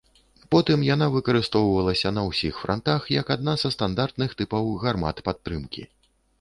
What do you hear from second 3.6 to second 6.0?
са стандартных тыпаў гармат падтрымкі.